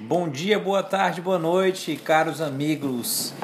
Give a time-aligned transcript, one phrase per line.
[0.00, 3.34] Bom dia, boa tarde, boa noite, caros amigos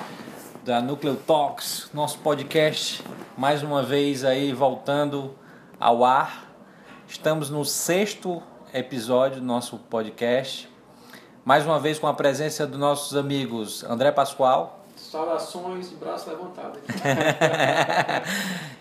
[0.64, 3.02] da Nucleo Talks, nosso podcast,
[3.36, 5.34] mais uma vez aí voltando
[5.80, 6.48] ao ar.
[7.08, 8.40] Estamos no sexto
[8.72, 10.68] episódio do nosso podcast,
[11.44, 14.83] mais uma vez com a presença dos nossos amigos André Pascoal.
[15.14, 16.80] Saudações de braço levantado.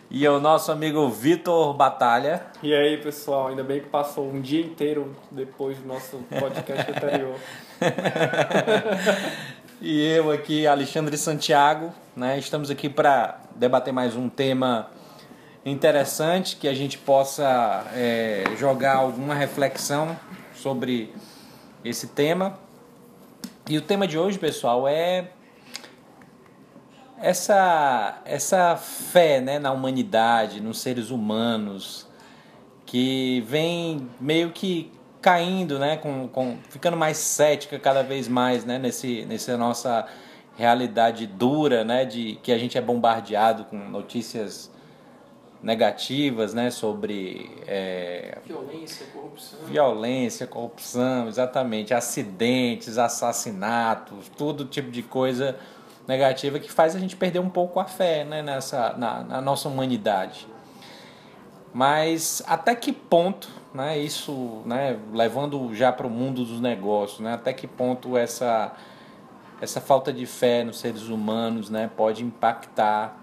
[0.09, 2.47] e o nosso amigo Vitor Batalha.
[2.63, 7.35] E aí, pessoal, ainda bem que passou um dia inteiro depois do nosso podcast anterior.
[9.79, 12.39] e eu aqui, Alexandre Santiago, né?
[12.39, 14.89] Estamos aqui para debater mais um tema
[15.63, 20.17] interessante que a gente possa é, jogar alguma reflexão
[20.55, 21.13] sobre
[21.85, 22.57] esse tema.
[23.69, 25.27] E o tema de hoje, pessoal, é
[27.23, 32.05] essa, essa fé né, na humanidade, nos seres humanos,
[32.85, 34.91] que vem meio que
[35.21, 40.05] caindo, né, com, com, ficando mais cética cada vez mais né, nesse, nessa nossa
[40.57, 44.69] realidade dura, né, de que a gente é bombardeado com notícias
[45.61, 55.57] negativas, né, sobre é, violência, corrupção, violência, corrupção, exatamente, acidentes, assassinatos, todo tipo de coisa
[56.07, 59.69] negativa que faz a gente perder um pouco a fé né, nessa, na, na nossa
[59.69, 60.47] humanidade.
[61.73, 67.33] Mas até que ponto, né, isso, né, levando já para o mundo dos negócios, né,
[67.33, 68.73] até que ponto essa,
[69.59, 73.17] essa falta de fé nos seres humanos né, pode impactar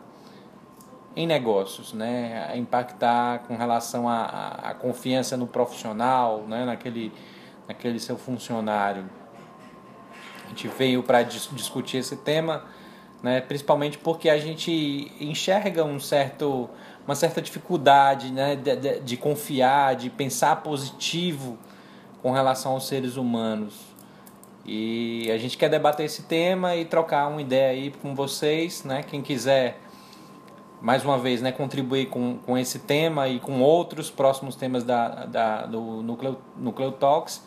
[1.15, 7.13] em negócios, né, impactar com relação à, à confiança no profissional, né, naquele,
[7.69, 9.05] naquele seu funcionário.
[10.51, 12.65] Gente veio para dis discutir esse tema,
[13.23, 16.69] né, principalmente porque a gente enxerga um certo,
[17.07, 21.57] uma certa dificuldade né, de, de, de confiar, de pensar positivo
[22.21, 23.75] com relação aos seres humanos.
[24.67, 29.03] E a gente quer debater esse tema e trocar uma ideia aí com vocês, né?
[29.03, 29.81] Quem quiser,
[30.83, 35.27] mais uma vez, né, contribuir com, com esse tema e com outros próximos temas da,
[35.27, 36.03] da, do
[36.57, 37.43] Nucleo Talks,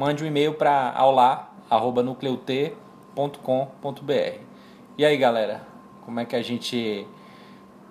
[0.00, 1.50] mande um e-mail para aula
[2.02, 2.74] nucleut.com.br.
[4.96, 5.60] E aí, galera,
[6.06, 7.06] como é que a gente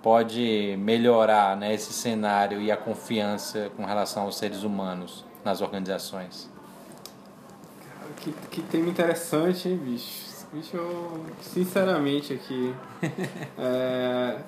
[0.02, 6.50] pode melhorar né, esse cenário e a confiança com relação aos seres humanos nas organizações?
[7.78, 10.30] Cara, que, que tema interessante, hein, bicho?
[10.52, 12.74] Bicho, eu, sinceramente aqui,
[13.56, 14.40] é,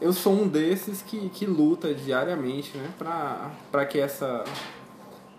[0.00, 4.42] eu sou um desses que, que luta diariamente, né, para que essa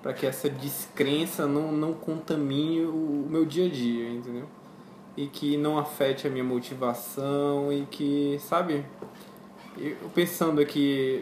[0.01, 4.47] para que essa descrença não, não contamine o, meu dia a dia, entendeu?
[5.15, 8.85] E que não afete a minha motivação e que, sabe?
[9.77, 11.21] Eu pensando aqui,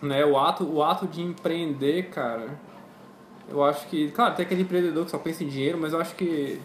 [0.00, 2.58] né, o ato, o ato de empreender, cara,
[3.48, 6.14] eu acho que, claro, tem aquele empreendedor que só pensa em dinheiro, mas eu acho
[6.14, 6.60] que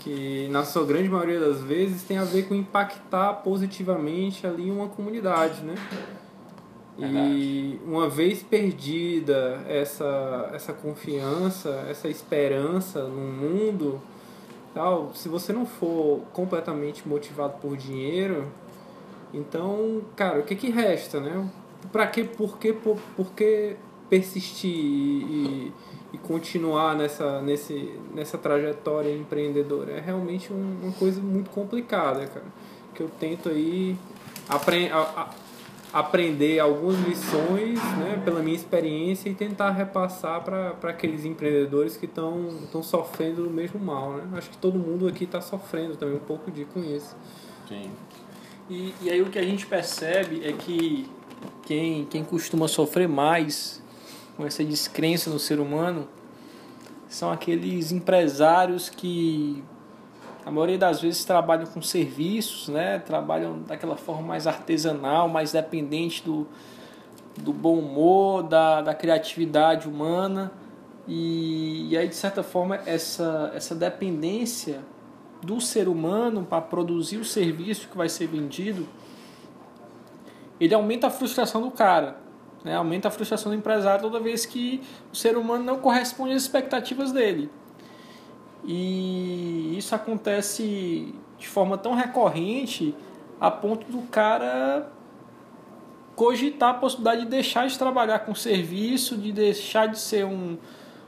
[0.00, 4.88] que na sua grande maioria das vezes tem a ver com impactar positivamente ali uma
[4.88, 5.74] comunidade, né?
[6.98, 14.00] E uma vez perdida essa, essa confiança, essa esperança no mundo,
[14.74, 18.46] tal, se você não for completamente motivado por dinheiro,
[19.32, 21.48] então, cara, o que que resta, né?
[21.92, 23.76] Para que, por que, por, por que
[24.08, 25.72] persistir e,
[26.12, 29.92] e continuar nessa, nesse, nessa trajetória empreendedora?
[29.92, 32.46] É realmente um, uma coisa muito complicada, cara.
[32.94, 33.96] Que eu tento aí
[34.48, 34.92] aprender
[35.92, 42.82] aprender algumas lições né, pela minha experiência e tentar repassar para aqueles empreendedores que estão
[42.82, 44.12] sofrendo do mesmo mal.
[44.12, 44.38] Né?
[44.38, 47.16] Acho que todo mundo aqui está sofrendo também um pouco de com isso.
[47.68, 47.90] Sim.
[48.68, 51.08] E, e aí o que a gente percebe é que
[51.62, 53.82] quem, quem costuma sofrer mais
[54.36, 56.08] com essa descrença no ser humano
[57.08, 59.64] são aqueles empresários que
[60.44, 62.98] a maioria das vezes trabalham com serviços, né?
[62.98, 66.46] trabalham daquela forma mais artesanal, mais dependente do,
[67.36, 70.52] do bom humor, da, da criatividade humana.
[71.06, 74.80] E, e aí, de certa forma, essa, essa dependência
[75.42, 78.86] do ser humano para produzir o serviço que vai ser vendido,
[80.60, 82.16] ele aumenta a frustração do cara.
[82.62, 82.74] Né?
[82.74, 84.82] Aumenta a frustração do empresário toda vez que
[85.12, 87.50] o ser humano não corresponde às expectativas dele.
[88.64, 92.94] E isso acontece de forma tão recorrente
[93.40, 94.92] a ponto do cara
[96.14, 100.58] cogitar a possibilidade de deixar de trabalhar com serviço, de deixar de ser um,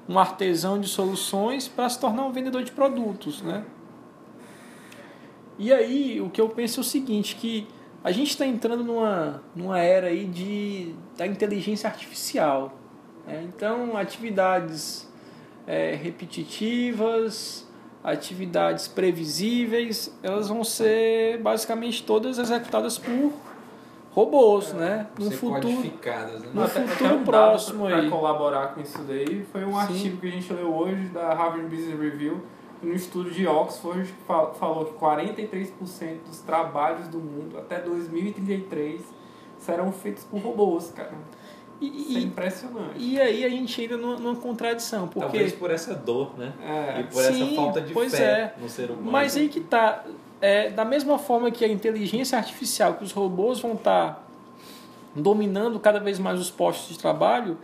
[0.09, 3.65] um artesão de soluções para se tornar um vendedor de produtos, né?
[5.59, 7.69] E aí o que eu penso é o seguinte, que
[8.03, 12.73] a gente está entrando numa, numa era aí de, da inteligência artificial.
[13.27, 13.45] Né?
[13.45, 15.12] Então atividades
[15.67, 17.69] é, repetitivas,
[18.03, 23.33] atividades previsíveis, elas vão ser basicamente todas executadas por
[24.13, 25.07] robôs, é, né?
[25.19, 26.51] No futuro, né?
[26.53, 27.93] no até, futuro até próximo aí.
[27.93, 29.79] Para colaborar com isso daí, foi um Sim.
[29.79, 32.43] artigo que a gente leu hoje da Harvard Business Review,
[32.83, 39.01] um estudo de Oxford que falou que 43% dos trabalhos do mundo até 2033
[39.59, 41.13] serão feitos por robôs, cara.
[41.83, 42.95] E, Isso é impressionante.
[42.97, 45.09] E aí a gente entra numa, numa contradição.
[45.09, 45.21] Porque...
[45.21, 46.53] Talvez por essa dor, né?
[46.63, 47.01] É.
[47.01, 48.55] E por Sim, essa falta de fé é.
[48.61, 49.11] no ser humano.
[49.11, 50.05] Mas aí que tá.
[50.41, 54.23] É, da mesma forma que a inteligência artificial, que os robôs vão estar tá
[55.15, 57.59] dominando cada vez mais os postos de trabalho,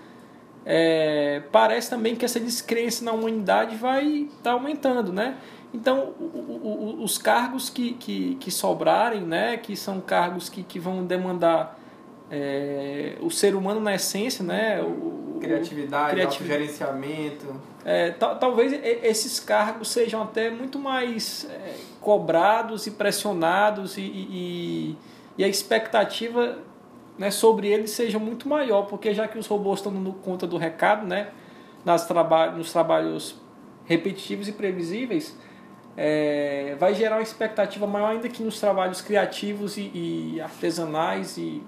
[0.65, 5.37] é, parece também que essa descrença na humanidade vai estar tá aumentando, né?
[5.73, 10.79] Então, o, o, os cargos que, que, que sobrarem, né, que são cargos que, que
[10.79, 11.78] vão demandar
[12.31, 14.83] é, o ser humano na essência, né?
[14.83, 16.47] O, Criatividade, criativ...
[16.47, 17.61] gerenciamento.
[17.85, 18.73] É, talvez
[19.03, 24.97] esses cargos sejam até muito mais é, cobrados e pressionados e, e,
[25.39, 26.59] e, a expectativa
[27.17, 30.57] né, sobre eles seja muito maior, porque já que os robôs estão dando conta do
[30.57, 31.29] recado, né,
[31.85, 33.37] nas traba nos trabalhos
[33.87, 35.37] repetitivos e previsíveis,
[35.97, 41.63] é, vai gerar uma expectativa maior ainda que nos trabalhos criativos e, e artesanais e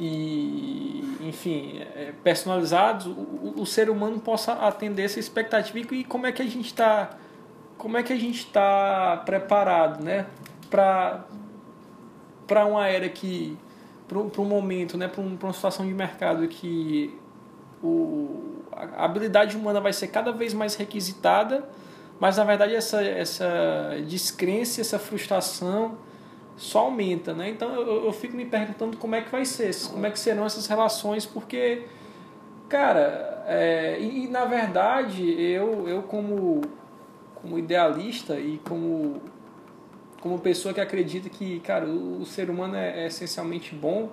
[0.00, 6.32] e, enfim, é, personalizados, o, o, ser humano possa atender essa expectativa e como é
[6.32, 7.10] que a gente está
[7.76, 10.26] como é que a gente está preparado, né,
[10.70, 11.24] para
[12.46, 13.56] para uma era que
[14.08, 17.18] para um momento, né, para um, uma situação de mercado que
[17.82, 21.68] o, a habilidade humana vai ser cada vez mais requisitada,
[22.20, 25.96] mas na verdade essa essa descrença, essa frustração
[26.56, 27.48] só aumenta, né?
[27.48, 30.44] Então eu, eu fico me perguntando como é que vai ser, como é que serão
[30.44, 31.82] essas relações, porque,
[32.68, 36.60] cara, é, e, e, na verdade eu, eu como,
[37.34, 39.20] como idealista e como,
[40.20, 44.10] como pessoa que acredita que, cara, o, o ser humano é, é essencialmente bom,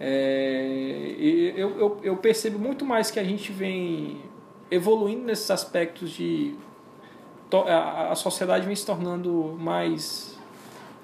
[0.00, 1.14] é,
[1.56, 4.20] eu, eu, eu percebo muito mais que a gente vem
[4.70, 6.56] evoluindo nesses aspectos de
[7.68, 10.31] a, a sociedade vem se tornando mais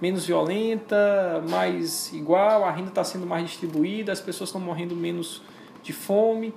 [0.00, 5.42] menos violenta, mais igual, a renda está sendo mais distribuída, as pessoas estão morrendo menos
[5.82, 6.54] de fome,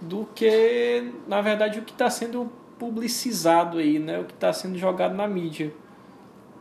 [0.00, 4.20] do que, na verdade, o que está sendo publicizado aí, né?
[4.20, 5.72] o que está sendo jogado na mídia.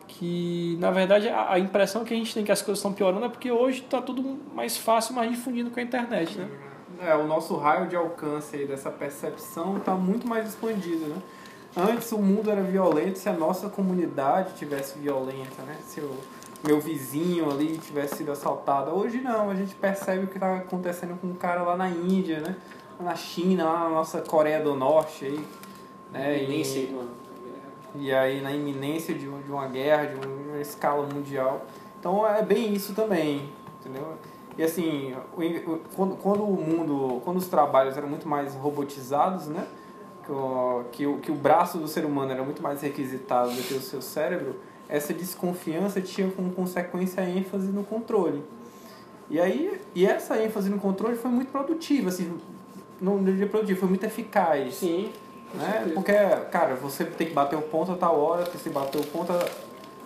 [0.07, 3.30] Que, na verdade, a, impressão que a gente tem que as coisas estão piorando é
[3.30, 6.38] porque hoje está tudo mais fácil, mais difundido com a internet.
[6.38, 6.48] Né?
[7.01, 11.18] É, o nosso raio de alcance aí dessa percepção está muito mais expandido, né?
[11.77, 15.77] Antes o mundo era violento se a nossa comunidade tivesse violenta, né?
[15.86, 16.10] Se o
[16.66, 18.92] meu vizinho ali tivesse sido assaltado.
[18.92, 22.39] Hoje não, a gente percebe o que está acontecendo com um cara lá na Índia,
[22.39, 22.56] né?
[22.98, 25.45] Na China, lá na nossa Coreia do Norte aí.
[26.13, 26.44] Né?
[26.44, 26.98] Iminência e,
[27.95, 31.66] e aí na iminência de, de uma guerra, de uma escala mundial.
[32.00, 33.50] Então é bem isso também,
[33.81, 34.13] entendeu?
[34.57, 35.13] E assim,
[35.94, 39.68] quando, quando o mundo, quando os trabalhos eram muito mais robotizados, né?
[40.25, 43.74] Que o, que, o, que braço do ser humano era muito mais requisitado do que
[43.74, 44.56] o seu cérebro,
[44.89, 48.44] essa desconfiança tinha como consequência a ênfase no controle.
[49.30, 52.38] E aí, e essa ênfase no controle foi muito produtiva, assim,
[53.01, 54.75] não diria produtiva, foi muito eficaz.
[54.75, 55.12] Sim.
[55.54, 55.91] Né?
[55.94, 56.13] Porque,
[56.51, 59.32] cara, você tem que bater o ponto a tal hora, que se bater o ponto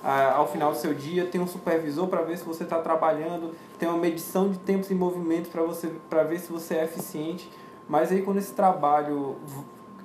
[0.03, 3.53] a, ao final do seu dia, tem um supervisor para ver se você está trabalhando,
[3.77, 7.49] tem uma medição de tempos em movimento para você para ver se você é eficiente.
[7.87, 9.37] Mas aí quando esse trabalho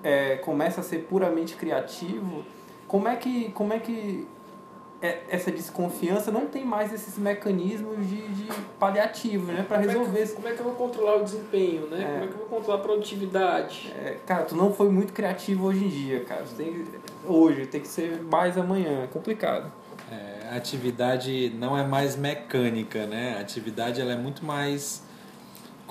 [0.05, 2.45] é, começa a ser puramente criativo,
[2.87, 4.29] como é que, como é que
[5.05, 9.65] é, essa desconfiança não tem mais esses mecanismos de, de paliativo, né?
[9.67, 10.23] Para resolver.
[10.23, 12.03] É que, como é que eu vou controlar o desempenho, né?
[12.03, 13.93] É, como é que eu vou controlar a produtividade?
[14.03, 16.45] É, cara, tu não foi muito criativo hoje em dia, cara.
[16.57, 16.85] tem,
[17.27, 19.05] hoje, tem que ser mais amanhã.
[19.05, 19.71] É complicado.
[20.11, 23.37] É, a atividade não é mais mecânica, né?
[23.37, 25.04] A atividade ela é muito mais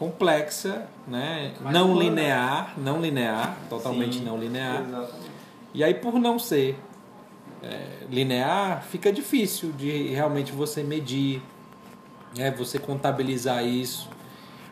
[0.03, 1.53] complexa, né?
[1.71, 4.81] não linear, não linear, totalmente Sim, não linear.
[4.81, 5.31] Exatamente.
[5.73, 6.77] E aí por não ser
[7.61, 11.41] é, linear, fica difícil de realmente você medir,
[12.35, 12.51] né?
[12.51, 14.09] você contabilizar isso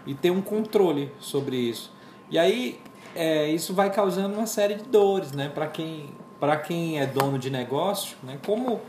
[0.06, 1.94] e ter um controle sobre isso.
[2.30, 2.78] E aí
[3.16, 5.50] é, isso vai causando uma série de dores, né?
[5.50, 6.10] Para quem
[6.40, 8.38] para quem é dono de negócio, né?
[8.46, 8.82] Como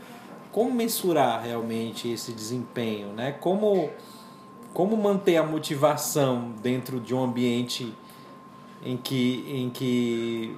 [0.51, 3.31] como mensurar realmente esse desempenho, né?
[3.31, 3.89] Como
[4.73, 7.93] como manter a motivação dentro de um ambiente
[8.83, 10.57] em que, em que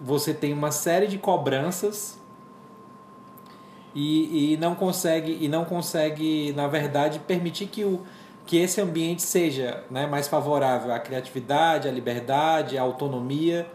[0.00, 2.18] você tem uma série de cobranças
[3.94, 8.02] e, e não consegue e não consegue na verdade permitir que o
[8.46, 13.66] que esse ambiente seja né, mais favorável à criatividade, à liberdade, à autonomia.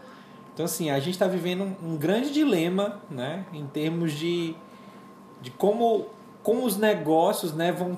[0.54, 4.56] Então, assim, a gente está vivendo um, um, grande dilema né, em termos de,
[5.42, 6.08] de como,
[6.44, 7.98] como os negócios né, vão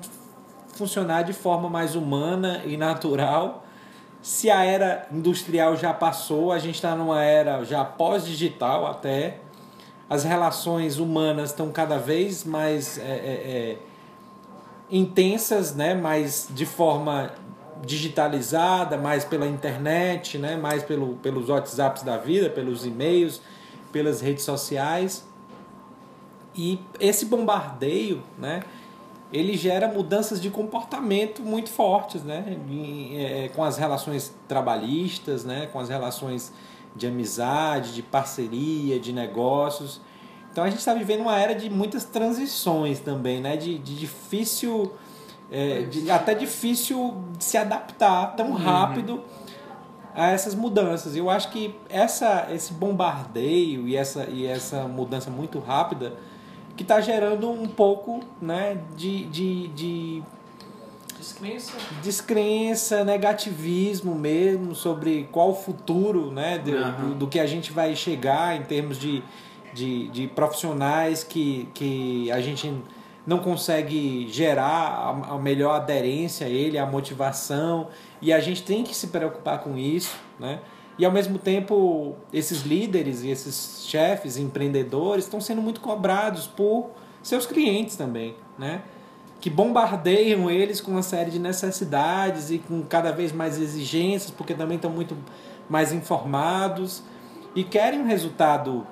[0.73, 3.65] funcionar de forma mais humana e natural.
[4.21, 9.39] Se a era industrial já passou, a gente está numa era já pós-digital até.
[10.09, 13.77] As relações humanas estão cada vez mais é, é, é
[14.91, 15.93] intensas, né?
[15.93, 17.31] mais de forma
[17.83, 20.55] digitalizada, mais pela internet, né?
[20.57, 23.41] mais pelo, pelos WhatsApps da vida, pelos e-mails,
[23.91, 25.25] pelas redes sociais.
[26.53, 28.61] E esse bombardeio, né?
[29.31, 32.57] Ele gera mudanças de comportamento muito fortes, né?
[33.13, 35.67] É, com as relações trabalhistas, né?
[35.71, 36.51] com as relações
[36.95, 40.01] de amizade, de parceria, de negócios.
[40.51, 43.55] Então a gente está vivendo uma era de muitas transições também, né?
[43.55, 44.91] De, de difícil,
[45.49, 48.57] é, de, até difícil de se adaptar tão uhum.
[48.57, 49.23] rápido
[50.13, 51.15] a essas mudanças.
[51.15, 56.17] Eu acho que essa, esse bombardeio e essa, e essa mudança muito rápida
[56.81, 60.23] que está gerando um pouco né, de, de, de
[61.15, 61.77] Descrença.
[62.01, 67.09] Descrença, negativismo mesmo sobre qual o futuro né, do, uhum.
[67.09, 69.21] do, do, que a gente vai chegar em termos de,
[69.71, 72.73] de, de profissionais que, que a gente
[73.27, 78.95] não consegue gerar a, melhor aderência a ele, a motivação, e a gente tem que
[78.95, 80.59] se preocupar com isso, né?
[81.01, 86.91] E ao mesmo tempo, esses líderes e esses chefes, empreendedores, estão sendo muito cobrados por
[87.23, 88.83] seus clientes também, né?
[89.39, 94.53] Que bombardeiam eles com uma série de necessidades e com cada vez mais exigências, porque
[94.53, 95.17] também estão muito
[95.67, 97.01] mais informados
[97.55, 98.85] e querem um resultado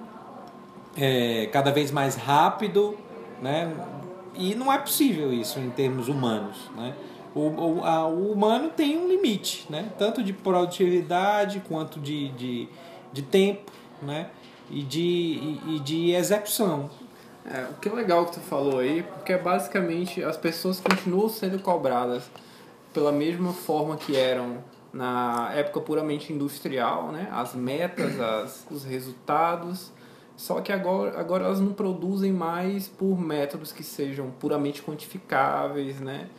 [0.98, 2.98] é, cada vez mais rápido,
[3.40, 3.72] né?
[4.34, 6.96] E não é possível isso em termos humanos, né?
[7.36, 9.92] O, o, a, o humano tem um limite, né?
[9.98, 12.68] Tanto de produtividade quanto de, de,
[13.14, 13.72] de tempo,
[14.02, 14.30] né?
[14.70, 16.90] E de, e, e de execução.
[17.46, 21.60] É, o que é legal que tu falou aí, porque basicamente as pessoas continuam sendo
[21.60, 22.30] cobradas
[22.94, 24.58] pela mesma forma que eram
[24.92, 27.28] na época puramente industrial, né?
[27.32, 29.92] As metas, as, os resultados,
[30.36, 36.30] só que agora, agora elas não produzem mais por métodos que sejam puramente quantificáveis, né?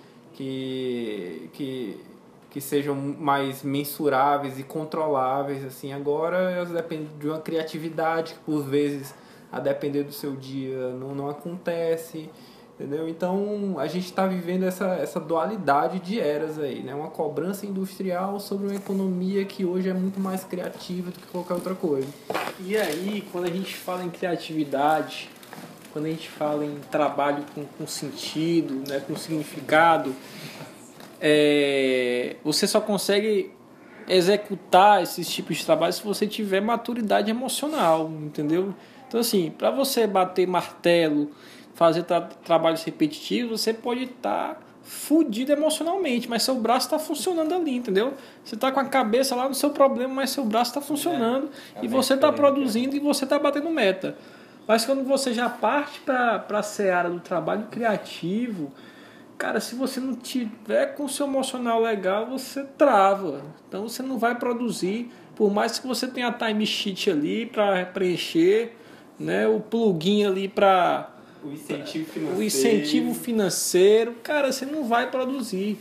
[0.41, 2.01] Que, que,
[2.49, 5.63] que sejam mais mensuráveis e controláveis.
[5.65, 9.15] assim Agora elas dependem de uma criatividade que, por vezes,
[9.53, 12.31] a depender do seu dia, não, não acontece.
[12.75, 13.07] Entendeu?
[13.07, 16.95] Então a gente está vivendo essa, essa dualidade de eras aí, né?
[16.95, 21.53] Uma cobrança industrial sobre uma economia que hoje é muito mais criativa do que qualquer
[21.53, 22.09] outra coisa.
[22.59, 25.29] E aí, quando a gente fala em criatividade,
[25.93, 30.15] quando a gente fala em trabalho com, com sentido, né, com significado,
[31.21, 33.53] é, você só consegue
[34.09, 38.75] executar esses tipos de trabalho se você tiver maturidade emocional, entendeu?
[39.07, 41.31] Então assim, para você bater martelo
[41.75, 47.55] fazer tra trabalhos repetitivos, você pode estar tá fudido emocionalmente, mas seu braço está funcionando
[47.55, 48.15] ali, entendeu?
[48.45, 51.85] Você está com a cabeça lá no seu problema, mas seu braço está funcionando é,
[51.85, 54.17] e você está produzindo e você está batendo meta.
[54.67, 58.73] Mas quando você já parte para a seara do trabalho criativo,
[59.37, 63.43] cara, se você não tiver com o seu emocional legal, você trava.
[63.69, 67.85] Então você não vai produzir, por mais que você tenha a time sheet ali para
[67.87, 68.77] preencher,
[69.19, 71.11] né, o plugin ali para
[71.43, 72.39] o incentivo financeiro.
[72.39, 75.79] O incentivo financeiro, cara, você não vai produzir.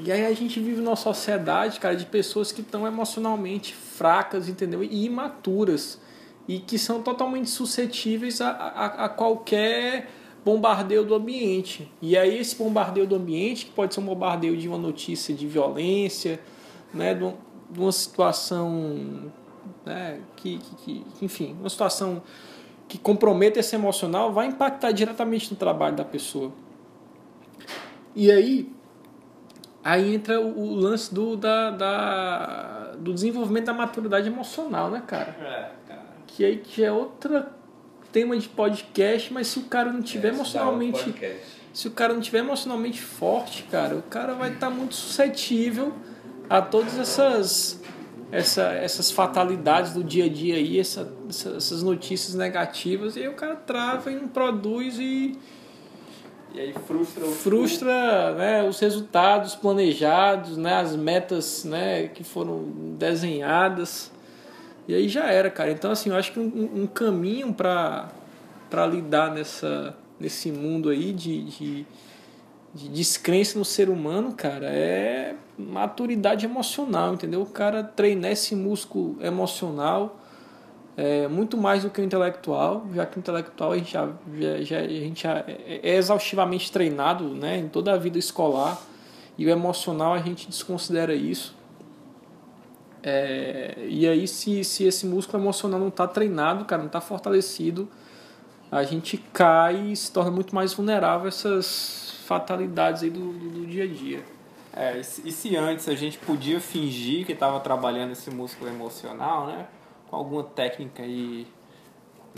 [0.00, 4.84] E aí a gente vive numa sociedade, cara, de pessoas que estão emocionalmente fracas, entendeu?
[4.84, 6.00] E imaturas.
[6.48, 10.08] E que são totalmente suscetíveis a, a, a qualquer
[10.44, 11.92] bombardeio do ambiente.
[12.00, 15.46] E aí esse bombardeio do ambiente, que pode ser um bombardeio de uma notícia de
[15.46, 16.40] violência,
[16.92, 17.34] né, de
[17.78, 19.30] uma situação,
[19.84, 22.22] né, que, que, que enfim, uma situação
[22.88, 26.50] que comprometa esse emocional vai impactar diretamente no trabalho da pessoa.
[28.16, 28.72] E aí,
[29.84, 35.36] aí entra o, o lance do, da, da, do desenvolvimento da maturidade emocional, né, cara?
[35.40, 35.77] É.
[36.38, 37.44] Que aí que é outro
[38.12, 41.12] tema de podcast, mas se o cara não tiver é, emocionalmente.
[41.74, 45.92] Se o cara não tiver emocionalmente forte, cara, o cara vai estar tá muito suscetível
[46.48, 47.82] a todas essas
[48.30, 53.34] essa, essas fatalidades do dia a dia aí, essa, essas notícias negativas, e aí o
[53.34, 55.36] cara trava e não produz e.
[56.54, 62.62] E aí frustra o frustra né, os resultados planejados, né, as metas né, que foram
[62.96, 64.16] desenhadas.
[64.88, 65.70] E aí já era, cara.
[65.70, 68.10] Então, assim, eu acho que um, um caminho para
[68.90, 71.86] lidar nessa, nesse mundo aí de, de,
[72.74, 77.42] de descrença no ser humano, cara, é maturidade emocional, entendeu?
[77.42, 80.18] O cara treinar esse músculo emocional
[80.96, 84.62] é muito mais do que o intelectual, já que o intelectual a gente já, já,
[84.62, 88.80] já, a gente já é exaustivamente treinado né, em toda a vida escolar
[89.36, 91.57] e o emocional a gente desconsidera isso.
[93.02, 97.88] É, e aí, se, se esse músculo emocional não está treinado, cara, não está fortalecido,
[98.70, 103.50] a gente cai e se torna muito mais vulnerável a essas fatalidades aí do, do,
[103.50, 104.22] do dia a dia.
[104.72, 109.66] É, e se antes a gente podia fingir que estava trabalhando esse músculo emocional, né?
[110.08, 111.46] Com alguma técnica aí,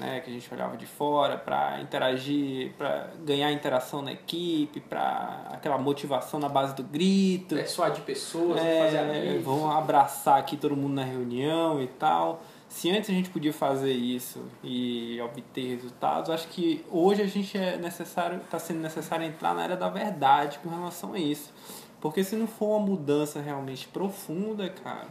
[0.01, 5.47] né, que a gente olhava de fora para interagir, para ganhar interação na equipe, para
[5.53, 7.55] aquela motivação na base do grito.
[7.55, 9.45] Persuadir pessoas, é, fazer amigos.
[9.45, 12.43] Vão abraçar aqui todo mundo na reunião e tal.
[12.69, 17.59] Se antes a gente podia fazer isso e obter resultados, acho que hoje a gente
[17.59, 21.53] é necessário, está sendo necessário entrar na era da verdade com relação a isso.
[22.01, 25.09] Porque se não for uma mudança realmente profunda, cara,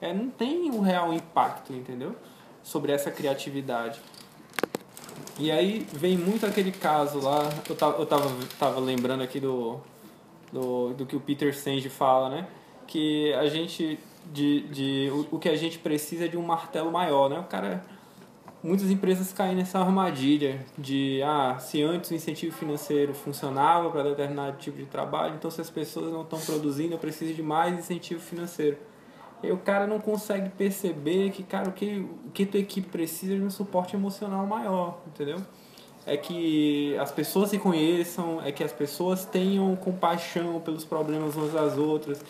[0.00, 2.16] é, não tem um real impacto, entendeu?
[2.62, 4.00] Sobre essa criatividade.
[5.38, 9.80] E aí vem muito aquele caso lá, eu tava, eu tava, tava lembrando aqui do,
[10.52, 12.48] do, do que o Peter Senge fala, né?
[12.86, 13.98] Que a gente,
[14.32, 17.38] de, de, o, o que a gente precisa é de um martelo maior, né?
[17.38, 17.84] O cara
[18.66, 24.56] muitas empresas caem nessa armadilha de ah, se antes o incentivo financeiro funcionava para determinado
[24.58, 28.20] tipo de trabalho, então se as pessoas não estão produzindo, eu preciso de mais incentivo
[28.20, 28.76] financeiro.
[29.42, 33.34] E o cara não consegue perceber que, cara, o que, o que tua equipe precisa
[33.34, 35.38] é de um suporte emocional maior, entendeu?
[36.06, 41.52] É que as pessoas se conheçam, é que as pessoas tenham compaixão pelos problemas umas
[41.52, 42.24] das outras,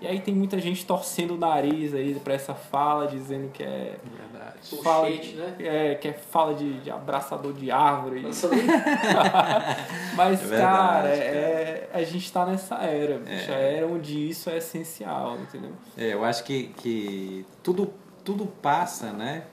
[0.00, 3.96] e aí tem muita gente torcendo o nariz aí pra essa fala, dizendo que é.
[4.04, 4.82] Verdade.
[4.82, 5.56] Fala de, né?
[5.58, 8.20] é, que é fala de, de abraçador de árvore.
[8.22, 8.44] Mas,
[10.42, 11.08] É verdade, cara, cara.
[11.08, 13.50] é, a gente tá nessa era, bicho.
[13.50, 13.54] É.
[13.54, 15.72] A era onde isso é essencial, entendeu?
[15.96, 19.44] É, eu acho que, que tudo, tudo passa, né?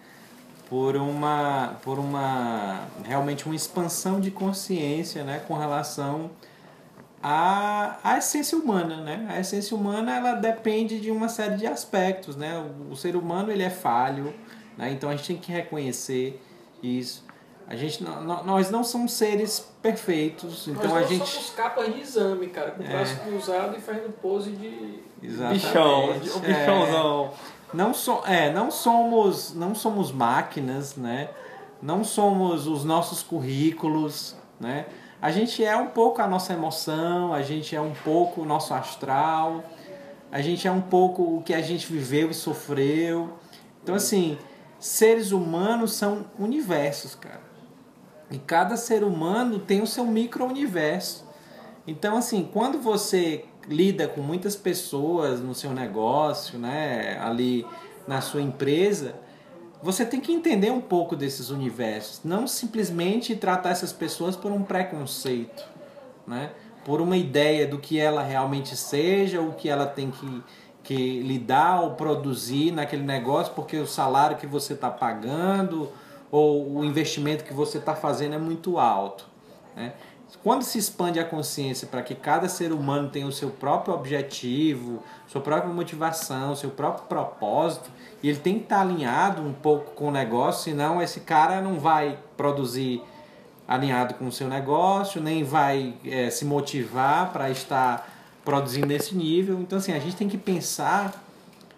[0.69, 5.41] Por uma, por uma realmente uma expansão de consciência, né?
[5.47, 6.31] Com relação
[7.23, 9.25] à, à essência humana, né?
[9.29, 12.61] A essência humana ela depende de uma série de aspectos, né?
[12.89, 14.33] O, o ser humano ele é falho,
[14.77, 14.91] né?
[14.91, 16.41] Então a gente tem que reconhecer
[16.83, 17.23] isso.
[17.65, 21.49] A gente não, nó- nós não somos seres perfeitos, então Nós a não gente somos
[21.51, 22.89] capas de exame, cara, com o É.
[22.89, 24.99] braço cruzado e fazendo pose de.
[25.21, 25.65] Exatamente.
[25.65, 26.17] Bichão, o É.
[26.47, 27.31] bichãozão.
[27.73, 31.29] Não, so, é, não somos não somos máquinas, né?
[31.81, 34.85] Não somos os nossos currículos, né?
[35.23, 38.73] A gente é um pouco a nossa emoção, a gente é um pouco o nosso
[38.73, 39.63] astral,
[40.29, 43.29] a gente é um pouco o que a gente viveu e sofreu.
[43.81, 44.37] Então assim,
[44.77, 47.39] seres humanos são universos, cara.
[48.29, 51.25] E cada ser humano tem o seu micro-universo.
[51.87, 57.65] Então, assim, quando você lida com muitas pessoas no seu negócio, né, ali
[58.05, 59.15] na sua empresa,
[59.83, 64.63] você tem que entender um pouco desses universos, não simplesmente tratar essas pessoas por um
[64.63, 65.61] preconceito,
[66.25, 66.51] né?
[66.85, 70.43] Por uma ideia do que ela realmente seja, o que ela tem que,
[70.83, 75.91] que lidar ou produzir naquele negócio, porque o salário que você está pagando
[76.31, 79.27] ou o investimento que você está fazendo é muito alto.
[79.75, 79.93] Né?
[80.41, 85.01] Quando se expande a consciência para que cada ser humano tenha o seu próprio objetivo,
[85.27, 87.89] sua própria motivação, seu próprio propósito,
[88.21, 91.79] e ele tem que estar alinhado um pouco com o negócio, senão esse cara não
[91.79, 93.01] vai produzir
[93.67, 98.09] alinhado com o seu negócio, nem vai eh, se motivar para estar
[98.43, 99.59] produzindo nesse nível.
[99.61, 101.23] Então, assim, a gente tem que pensar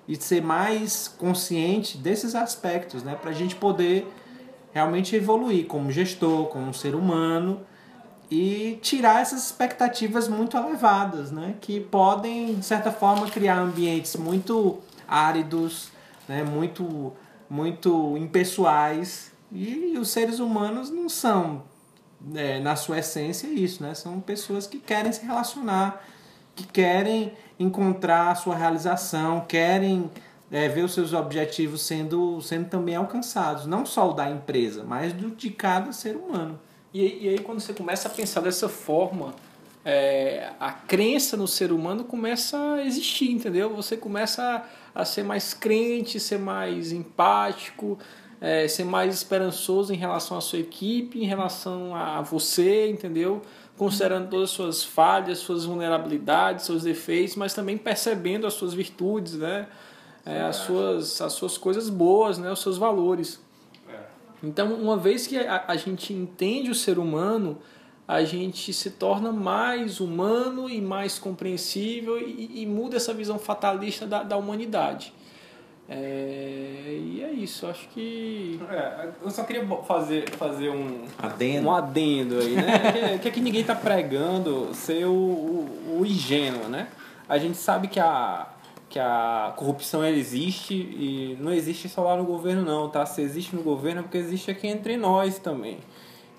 [0.08, 3.16] e ser mais consciente desses aspectos, né?
[3.16, 4.12] Para a gente poder
[4.74, 7.62] realmente evoluir como gestor, como ser humano
[8.30, 11.56] e tirar essas expectativas muito elevadas, né?
[11.62, 15.90] Que podem, de certa forma, criar ambientes muito áridos,
[16.28, 16.44] né?
[16.44, 17.14] Muito,
[17.50, 21.64] muito impessoais e os seres humanos não são,
[22.20, 23.94] né, na sua essência, isso, né?
[23.94, 26.04] São pessoas que querem se relacionar,
[26.56, 30.10] que querem encontrar a sua realização, querem
[30.52, 33.66] é, ver os seus objetivos sendo, sendo também alcançados.
[33.66, 36.60] Não só o da empresa, mas do de cada ser humano.
[36.96, 39.36] E, aí- e aí, quando você começa a pensar dessa forma,
[39.84, 43.76] é, a crença no ser humano começa a existir, entendeu?
[43.76, 48.00] Você começa a, a ser mais crente, ser mais empático,
[48.40, 53.42] é, ser mais esperançoso em relação à sua equipe, em relação a você, entendeu?
[53.78, 59.34] Considerando todas as suas falhas, suas vulnerabilidades, seus defeitos, mas também percebendo as suas virtudes,
[59.34, 59.68] né?
[60.26, 62.50] É, as, suas, as suas coisas boas, né?
[62.52, 63.44] os seus valores.
[64.46, 67.58] Então, uma vez que a, a gente entende o ser humano,
[68.08, 74.06] a gente se torna mais humano e mais compreensível e, e muda essa visão fatalista
[74.06, 75.12] da, da humanidade.
[75.88, 78.60] É, e é isso, acho que.
[78.70, 83.20] É, eu só queria fazer, fazer um adendo, um adendo aí, né?
[83.22, 86.88] que, que ninguém está pregando ser o, o, o ingênuo, né?
[87.30, 88.48] A gente sabe que a,
[88.90, 93.06] que a corrupção existe e não existe só lá no governo não, tá?
[93.06, 95.80] Se existe no governo é porque existe aqui entre nós também.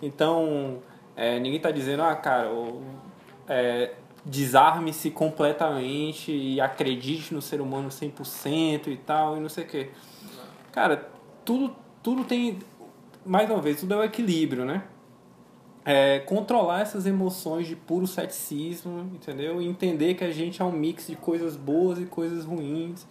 [0.00, 0.78] Então,
[1.16, 2.50] é, ninguém está dizendo, ah, cara,
[3.48, 9.66] é, desarme-se completamente e acredite no ser humano 100% e tal, e não sei o
[9.66, 9.90] quê.
[10.72, 11.09] Cara,
[11.44, 12.59] tudo, tudo tem.
[13.24, 14.85] Mais uma vez, tudo é o equilíbrio, né?
[15.88, 19.62] É, controlar essas emoções de puro ceticismo, entendeu?
[19.62, 23.07] E entender que a gente é um mix de coisas boas e coisas ruins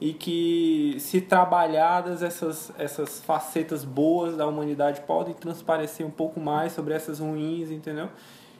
[0.00, 6.72] e que se trabalhadas essas, essas facetas boas da humanidade podem transparecer um pouco mais
[6.72, 8.08] sobre essas ruins, entendeu?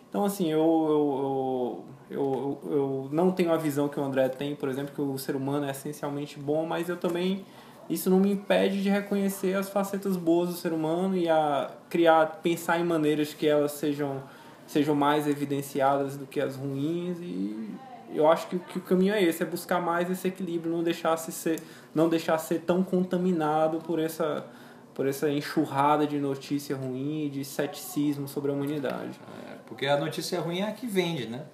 [0.09, 4.69] Então, assim, eu, eu, eu, eu, não tenho a visão que o André tem, por
[4.69, 7.45] exemplo, que o ser humano é essencialmente bom, mas eu também.
[7.89, 12.41] Isso não me impede de reconhecer as facetas boas do ser humano e a criar,
[12.43, 14.23] pensar em maneiras que elas sejam,
[14.67, 17.19] sejam mais evidenciadas do que as ruins.
[17.21, 17.71] E
[18.13, 21.17] eu acho que, que o caminho é esse, é buscar mais esse equilíbrio, não deixar
[21.17, 21.61] se ser,
[21.95, 24.45] não deixar ser tão contaminado por essa
[24.97, 29.21] por essa enxurrada de notícia ruim e de ceticismo sobre a humanidade.
[29.47, 31.45] É, porque a notícia ruim é a que vende, né?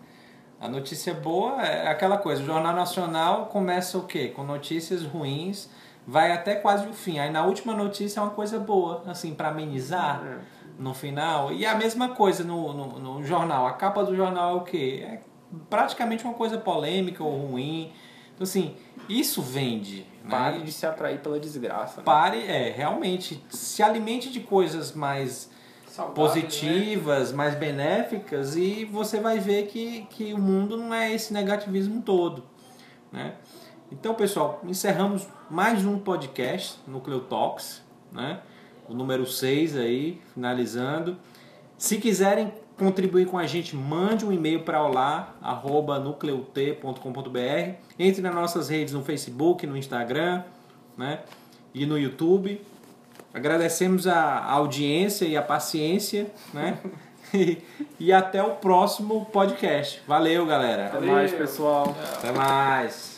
[0.61, 4.29] A notícia boa é aquela coisa, o Jornal Nacional começa o quê?
[4.29, 5.69] Com notícias ruins,
[6.07, 7.19] vai até quase o fim.
[7.19, 10.39] Aí na última notícia é uma coisa boa, assim, para amenizar é.
[10.79, 11.53] no final.
[11.53, 13.67] E a mesma coisa no, no, no, jornal.
[13.67, 15.05] A capa do jornal é o quê?
[15.07, 15.21] É
[15.69, 17.93] praticamente uma coisa polêmica ou ruim.
[18.35, 18.75] Então, assim,
[19.09, 20.07] isso vende.
[20.25, 20.31] Né?
[20.31, 20.65] Pare né?
[20.65, 21.99] de se atrair pela desgraça.
[21.99, 22.05] Né?
[22.05, 25.51] Pare, é, realmente, se alimente de coisas mais
[26.15, 27.37] positivas, né?
[27.37, 32.45] mais benéficas e você vai ver que, que o mundo não é esse negativismo todo,
[33.13, 33.35] né?
[33.93, 38.41] Então, pessoal, encerramos mais um podcast Nucleo Talks, né?
[38.89, 41.19] O número 6 aí, finalizando.
[41.77, 47.75] Se quiserem contribuir com a gente, mande um e-mail para olá@nucleut.com.br.
[47.99, 50.43] Entre nas nossas redes no Facebook, no Instagram,
[50.97, 51.21] né?
[51.75, 52.63] E no YouTube.
[53.35, 56.79] Agradecemos a audiência e a paciência, né?
[58.01, 60.01] e, até o próximo podcast.
[60.09, 60.87] Valeu, galera.
[60.87, 61.95] Até mais, pessoal.
[62.17, 63.12] Até mais.